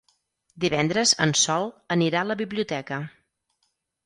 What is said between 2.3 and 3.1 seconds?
la biblioteca.